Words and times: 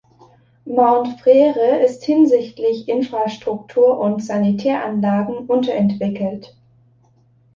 Mount 0.65 1.19
Frere 1.19 1.83
ist 1.85 2.03
hinsichtlich 2.05 2.89
Infrastruktur 2.89 3.99
und 3.99 4.23
Sanitäranlagen 4.25 5.45
unterentwickelt. 5.45 6.55